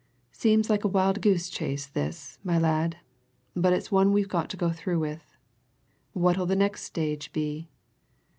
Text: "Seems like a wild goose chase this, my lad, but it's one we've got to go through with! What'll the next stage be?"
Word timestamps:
"Seems 0.31 0.67
like 0.67 0.83
a 0.83 0.87
wild 0.87 1.21
goose 1.21 1.47
chase 1.47 1.85
this, 1.85 2.39
my 2.43 2.57
lad, 2.57 2.97
but 3.55 3.71
it's 3.71 3.91
one 3.91 4.11
we've 4.13 4.27
got 4.27 4.49
to 4.49 4.57
go 4.57 4.71
through 4.71 4.97
with! 4.97 5.35
What'll 6.13 6.47
the 6.47 6.55
next 6.55 6.85
stage 6.85 7.31
be?" 7.31 7.69